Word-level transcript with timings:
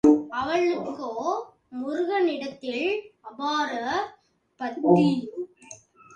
அவளுக்கோ 0.31 1.09
முருகனிடத்தில் 1.71 2.87
அபார 3.21 3.71
பக்தி. 4.59 5.07